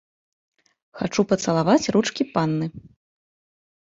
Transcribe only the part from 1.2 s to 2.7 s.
пацалаваць ручкі панны.